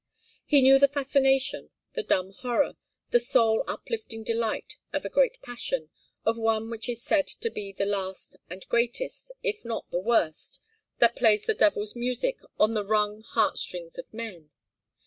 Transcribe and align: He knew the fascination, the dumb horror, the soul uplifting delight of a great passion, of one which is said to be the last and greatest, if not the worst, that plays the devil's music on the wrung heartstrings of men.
He 0.47 0.63
knew 0.63 0.79
the 0.79 0.87
fascination, 0.87 1.69
the 1.93 2.01
dumb 2.01 2.31
horror, 2.33 2.73
the 3.11 3.19
soul 3.19 3.63
uplifting 3.67 4.23
delight 4.23 4.77
of 4.91 5.05
a 5.05 5.09
great 5.09 5.39
passion, 5.43 5.91
of 6.25 6.39
one 6.39 6.71
which 6.71 6.89
is 6.89 7.03
said 7.03 7.27
to 7.27 7.51
be 7.51 7.71
the 7.71 7.85
last 7.85 8.35
and 8.49 8.67
greatest, 8.67 9.31
if 9.43 9.63
not 9.63 9.91
the 9.91 10.01
worst, 10.01 10.59
that 10.97 11.15
plays 11.15 11.45
the 11.45 11.53
devil's 11.53 11.95
music 11.95 12.39
on 12.57 12.73
the 12.73 12.83
wrung 12.83 13.21
heartstrings 13.21 13.99
of 13.99 14.11
men. 14.11 14.49